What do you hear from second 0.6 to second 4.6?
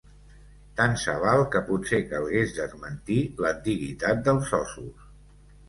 Tant se val que potser calgués desmentir l'antiguitat dels